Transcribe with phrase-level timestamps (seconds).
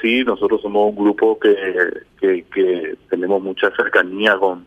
[0.00, 4.66] sí, nosotros somos un grupo que, que, tenemos mucha cercanía con,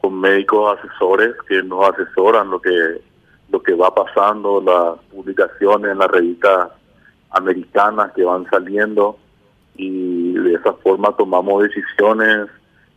[0.00, 3.00] con médicos asesores que nos asesoran lo que
[3.48, 6.70] lo que va pasando, las publicaciones en las revistas
[7.30, 9.18] americanas que van saliendo
[9.76, 12.48] y de esa forma tomamos decisiones,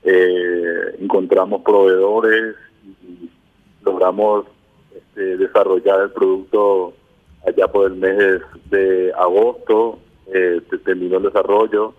[0.03, 2.55] eh, encontramos proveedores
[3.03, 3.29] y
[3.83, 4.45] logramos
[4.95, 6.93] este, desarrollar el producto
[7.45, 9.99] allá por el mes de, agosto,
[10.33, 11.93] eh, terminó el desarrollo,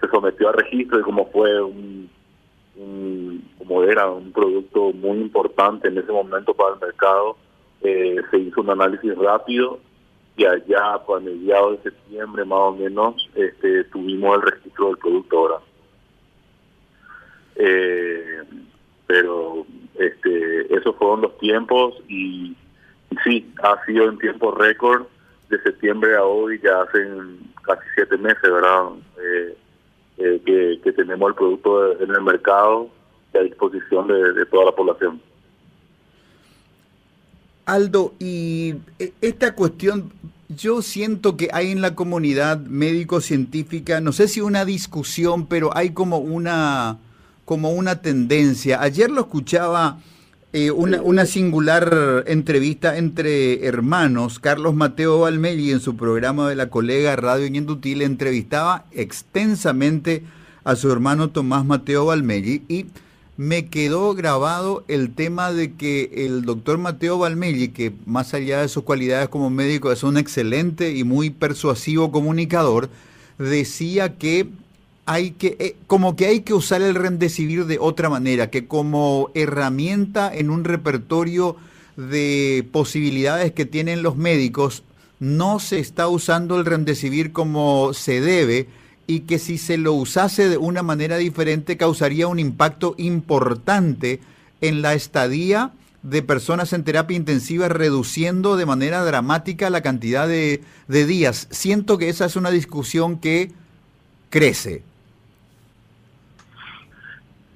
[0.00, 2.10] se sometió a registro y como fue un,
[3.58, 7.36] como era un producto muy importante en ese momento para el mercado,
[7.82, 9.78] eh, se hizo un análisis rápido
[10.36, 14.98] y allá pues, a mediados de septiembre más o menos este, tuvimos el registro del
[14.98, 15.60] producto ahora.
[17.56, 18.42] Eh,
[19.06, 19.66] pero
[19.96, 22.56] este, esos fueron los tiempos y,
[23.22, 25.06] sí, ha sido en tiempo récord
[25.50, 28.90] de septiembre a hoy, ya hacen casi siete meses, ¿verdad?
[29.18, 29.56] Eh,
[30.18, 32.88] eh, que, tenemos el producto en el mercado
[33.34, 35.20] a disposición de toda la población.
[37.66, 40.12] Aldo, y eh, esta cuestión,
[40.48, 45.90] yo siento que hay en la comunidad médico-científica, no sé si una discusión, pero hay
[45.90, 46.98] como una,
[47.44, 48.82] como una tendencia.
[48.82, 49.98] Ayer lo escuchaba
[50.56, 54.38] eh, una, singular entrevista entre hermanos.
[54.38, 60.22] Carlos Mateo Valmelli en su programa de la colega Radio Ñendutil entrevistaba extensamente
[60.62, 62.86] a su hermano Tomás Mateo Valmelli y
[63.36, 68.68] me quedó grabado el tema de que el doctor Mateo Valmelli, que más allá de
[68.68, 72.90] sus cualidades como médico es un excelente y muy persuasivo comunicador,
[73.38, 74.46] decía que
[75.06, 79.30] hay que, eh, como que hay que usar el remdesivir de otra manera, que como
[79.34, 81.56] herramienta en un repertorio
[81.96, 84.82] de posibilidades que tienen los médicos,
[85.20, 88.68] no se está usando el remdesivir como se debe,
[89.06, 94.20] y que si se lo usase de una manera diferente causaría un impacto importante
[94.60, 100.62] en la estadía de personas en terapia intensiva, reduciendo de manera dramática la cantidad de,
[100.86, 101.48] días.
[101.50, 103.52] Siento que esa es una discusión que
[104.28, 104.82] crece.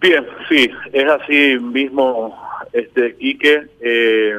[0.00, 2.36] Bien, sí, es así mismo,
[2.72, 3.66] este Quique.
[3.80, 4.38] Eh,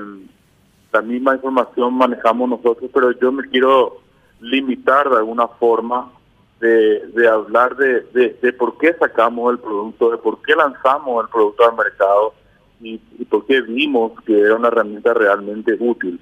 [0.91, 3.97] la misma información manejamos nosotros, pero yo me quiero
[4.39, 6.11] limitar de alguna forma
[6.59, 8.01] de, hablar de,
[8.41, 12.33] de, por qué sacamos el producto, de por qué lanzamos el producto al mercado
[12.81, 16.19] y, por qué vimos que era una herramienta realmente útil.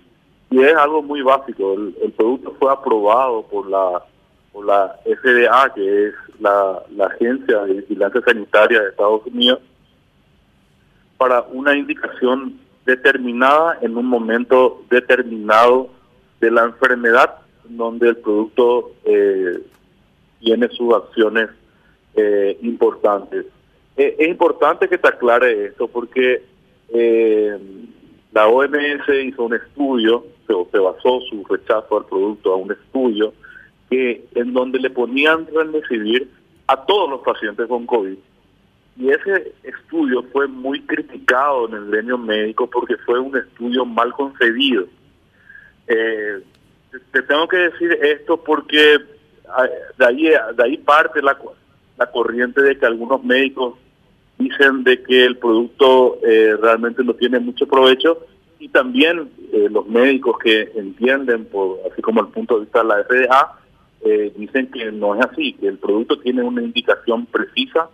[0.50, 4.04] Y es algo muy básico, el, producto fue aprobado por la,
[4.63, 9.59] la FDA, que es la, la Agencia de Vigilancia Sanitaria de Estados Unidos,
[11.18, 15.90] para una indicación determinada en un momento determinado
[16.40, 17.35] de la enfermedad
[17.66, 19.59] donde el producto eh,
[20.40, 21.50] tiene sus acciones
[22.16, 23.45] eh, importantes.
[23.97, 26.44] Eh, es importante que te aclare esto porque
[26.89, 27.57] eh,
[28.31, 33.34] la OMS hizo un estudio, se, se, basó su rechazo al producto a un estudio
[33.90, 36.30] que en donde le ponían remdesivir
[36.68, 38.18] a todos los pacientes con COVID.
[39.00, 44.12] Y ese estudio fue muy criticado en el gremio médico porque fue un estudio mal
[44.14, 44.86] concebido.
[45.86, 48.98] te tengo que decir esto porque
[49.98, 51.38] de ahí, de ahí parte la,
[51.98, 53.75] la corriente de que algunos médicos
[54.38, 58.25] dicen de que el producto eh, realmente no tiene mucho provecho
[58.59, 62.86] y también eh, los médicos que entienden, por así como el punto de vista de
[62.86, 63.59] la FDA,
[64.02, 67.90] eh, dicen que no es así, que el producto tiene una indicación precisa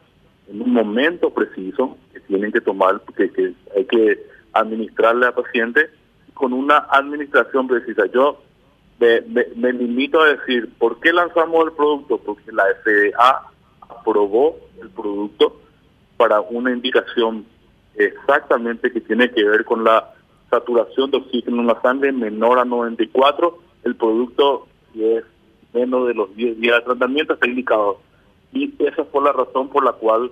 [0.49, 5.89] en un momento preciso que tienen que tomar, que, hay que administrarle al paciente
[6.33, 8.05] con una administración precisa.
[8.07, 8.41] Yo
[8.99, 12.17] me, limito a decir, ¿por qué lanzamos el producto?
[12.17, 15.59] Porque la FDA aprobó el producto
[16.17, 17.45] para una indicación
[17.95, 20.13] exactamente que tiene que ver con la
[20.49, 23.59] saturación de oxígeno en la sangre menor a 94.
[23.83, 25.23] El producto, es
[25.73, 27.99] menos de los 10 días de tratamiento, está indicado.
[28.51, 30.31] Y esa fue la razón por la cual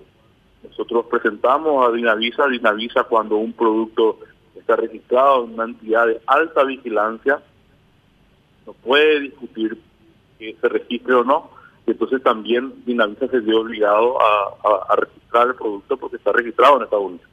[0.63, 2.47] nosotros presentamos a Dinavisa.
[2.47, 4.19] Dinavisa, cuando un producto
[4.55, 7.41] está registrado en una entidad de alta vigilancia,
[8.65, 9.77] no puede discutir
[10.37, 11.49] que se registre o no.
[11.87, 16.83] Y entonces también Dinamita se vio obligado a, registrar el producto porque está registrado en
[16.83, 17.30] Estados Unidos.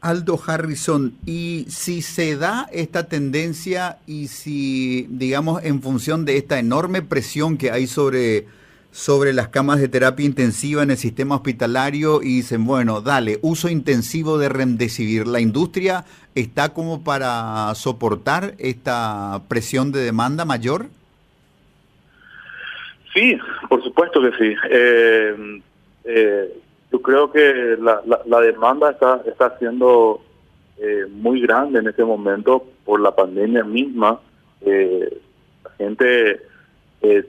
[0.00, 6.58] Aldo Harrison, y si se da esta tendencia y si, digamos, en función de esta
[6.58, 8.46] enorme presión que hay sobre
[8.90, 13.68] sobre las camas de terapia intensiva en el sistema hospitalario y dicen, bueno, dale, uso
[13.68, 15.26] intensivo de remdesivir.
[15.26, 16.04] ¿La industria
[16.34, 20.86] está como para soportar esta presión de demanda mayor?
[23.14, 24.56] Sí, por supuesto que sí.
[24.70, 25.60] Eh,
[26.04, 26.60] eh,
[26.90, 30.20] yo creo que la, la, demanda está, está siendo
[30.78, 34.20] eh, muy grande en este momento por la pandemia misma.
[34.60, 36.40] la gente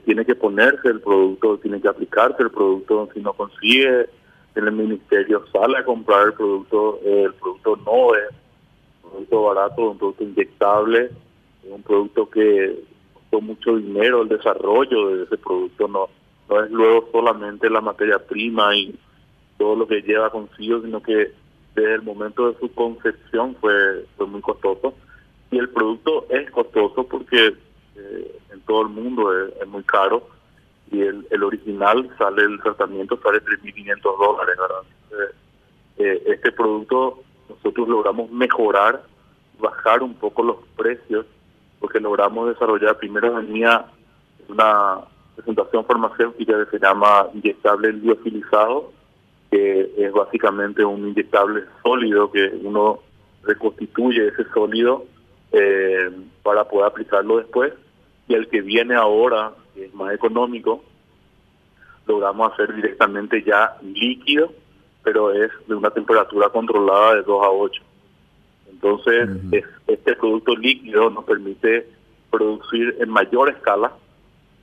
[0.04, 3.08] tiene que ponerse el producto, tiene que aplicarse el producto.
[3.14, 4.06] Si no consigue
[4.54, 7.00] en el ministerio, sale a comprar el producto.
[7.04, 8.30] el producto no es
[9.04, 11.10] un producto barato, un producto inyectable,
[11.64, 12.82] un producto que
[13.12, 15.86] costó mucho dinero el desarrollo de ese producto.
[15.86, 16.08] No,
[16.48, 18.94] no es luego solamente la materia prima y
[19.60, 21.32] todo lo que lleva consigo, sino que
[21.74, 24.94] desde el momento de su concepción fue, fue muy costoso.
[25.50, 27.54] Y el producto es costoso porque
[27.94, 30.26] eh, en todo el mundo es, muy caro
[30.90, 34.56] y el, el original sale, el tratamiento sale 3.500 dólares.
[34.58, 35.30] ¿verdad?
[35.98, 39.02] Eh, este producto nosotros logramos mejorar,
[39.58, 41.26] bajar un poco los precios,
[41.80, 43.84] porque logramos desarrollar, primero venía
[44.48, 45.00] una
[45.36, 48.92] presentación farmacéutica que se llama inyectable liofilizado,
[49.50, 53.00] que es básicamente un inyectable sólido que uno
[53.42, 55.04] reconstituye ese sólido
[55.52, 56.10] eh,
[56.42, 57.72] para poder aplicarlo después.
[58.28, 60.84] Y el que viene ahora, que es más económico,
[62.06, 64.52] logramos hacer directamente ya líquido,
[65.02, 67.82] pero es de una temperatura controlada de 2 a 8.
[68.70, 69.28] Entonces,
[69.86, 71.86] este producto líquido nos permite
[72.30, 73.92] producir en mayor escala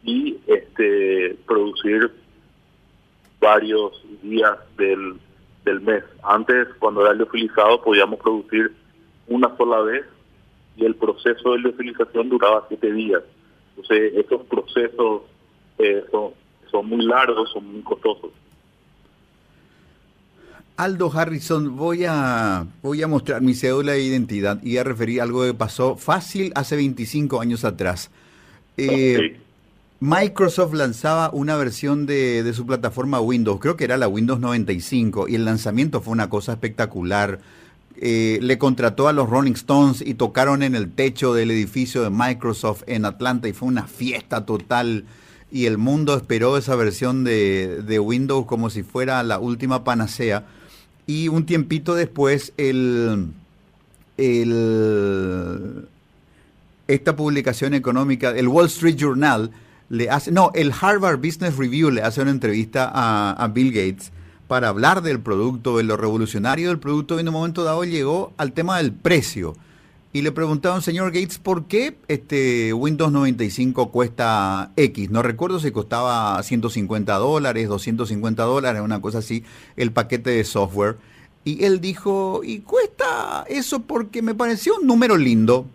[0.04, 2.12] y este producir
[3.48, 5.16] varios días del,
[5.64, 6.04] del mes.
[6.22, 8.74] Antes, cuando era liofilizado, podíamos producir
[9.28, 10.06] una sola vez
[10.76, 13.24] y el proceso de liofilización duraba siete días.
[13.70, 15.22] Entonces, estos procesos
[15.78, 16.32] eh, son,
[16.70, 18.32] son muy largos, son muy costosos.
[20.76, 25.44] Aldo Harrison, voy a, voy a mostrar mi cédula de identidad y a referir algo
[25.44, 28.12] que pasó fácil hace 25 años atrás.
[28.76, 29.40] Eh,
[30.00, 35.36] Microsoft lanzaba una versión de, su plataforma Windows, creo que era la Windows 95, y
[35.36, 37.40] el lanzamiento fue una cosa espectacular.
[38.00, 42.12] Eh, le contrató a los Rolling Stones y tocaron en el techo del edificio de
[42.12, 45.06] Microsoft en Atlanta y fue una fiesta total.
[45.52, 50.46] Y el mundo esperó esa versión de, de Windows como si fuera la última panacea.
[51.08, 53.30] Y un tiempito después, el,
[54.18, 55.88] el,
[56.88, 59.52] esta publicación económica, el Wall Street Journal,
[59.90, 64.12] le hace, no, el Harvard Business Review le hace una entrevista a, Bill Gates
[64.48, 68.34] para hablar del producto, de lo revolucionario del producto, y en un momento dado llegó
[68.38, 69.56] al tema del precio.
[70.14, 75.10] Y le preguntaron, señor Gates, ¿por qué este Windows 95 cuesta X?
[75.12, 79.44] No recuerdo si costaba 150 dólares, 250 dólares, una cosa así,
[79.76, 80.98] el paquete de software.
[81.44, 85.66] Y él dijo, y cuesta eso porque me pareció un número lindo,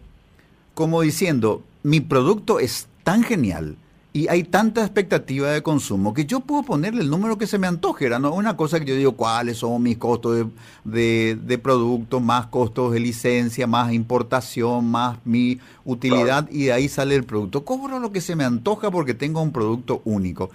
[0.75, 3.77] como diciendo, mi producto es tan genial
[4.15, 7.67] y hay tanta expectativa de consumo que yo puedo ponerle el número que se me
[7.67, 8.11] antoje.
[8.11, 8.35] ¿no?
[8.35, 10.47] Una cosa que yo digo, cuáles son mis costos
[10.85, 16.89] de, de, producto, más costos de licencia, más importación, más mi utilidad, y de ahí
[16.89, 17.65] sale el producto.
[17.65, 20.51] Cobro lo que se me antoja porque tengo un producto único.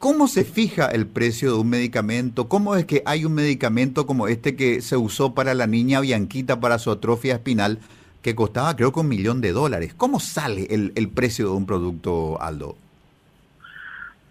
[0.00, 2.48] ¿Cómo se fija el precio de un medicamento?
[2.48, 6.58] ¿Cómo es que hay un medicamento como este que se usó para la niña Bianquita
[6.58, 7.78] para su atrofia espinal?
[8.22, 9.94] Que costaba creo que un millón de dólares.
[9.94, 12.76] ¿Cómo sale el, el precio de un producto, Aldo?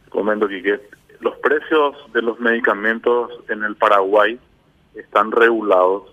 [0.10, 0.80] Comento que
[1.20, 4.40] los precios de los medicamentos en el Paraguay
[4.96, 6.04] están regulados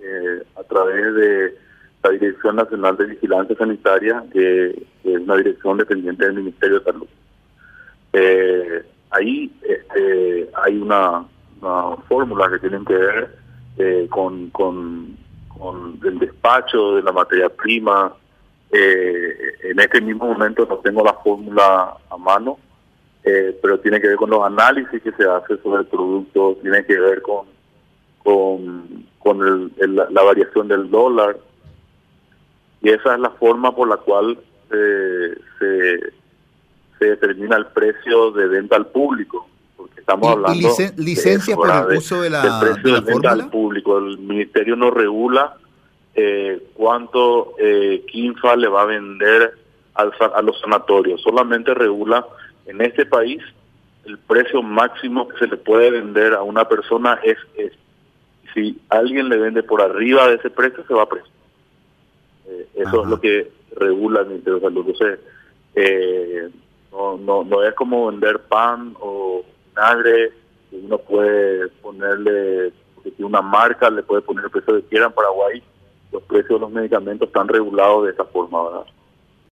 [0.00, 1.54] eh, a través de
[2.02, 4.70] la Dirección Nacional de Vigilancia Sanitaria, que,
[5.04, 7.06] es una dirección dependiente del Ministerio de Salud.
[8.12, 11.24] Eh, ahí este, hay una,
[12.08, 13.36] fórmula que tienen que ver
[13.78, 15.16] eh, con, con
[15.58, 18.12] con el despacho de la materia prima.
[18.70, 22.58] Eh, en este mismo momento no tengo la fórmula a mano,
[23.22, 26.84] eh, pero tiene que ver con los análisis que se hace sobre el producto, tiene
[26.84, 27.46] que ver con
[28.26, 31.38] con, con la variación del dólar
[32.82, 34.36] y esa es la forma por la cual
[34.68, 35.98] se,
[36.98, 39.48] se determina el precio de venta al público
[40.06, 43.98] estamos hablando licencia por el uso de la, del precio de, venta al público.
[43.98, 45.56] El ministerio no regula
[46.14, 49.58] eh, cuánto eh, Kinfa le va a vender
[49.94, 51.20] a los sanatorios.
[51.22, 52.24] Solamente regula
[52.66, 53.42] en este país
[54.04, 57.72] el precio máximo que se le puede vender a una persona es, es
[58.54, 61.32] si alguien le vende por arriba de ese precio se va a precio.
[62.46, 64.86] Eh, eso es lo que regula el Ministerio de Salud.
[64.88, 65.18] Entonces,
[65.74, 66.48] eh,
[66.92, 69.44] no, no, no es como vender pan o
[69.76, 70.32] vinagre,
[70.72, 75.12] uno puede ponerle, porque si una marca le puede poner el precio que quiera en
[75.12, 75.62] Paraguay,
[76.12, 78.86] los precios de los medicamentos están regulados de esa forma, ¿verdad?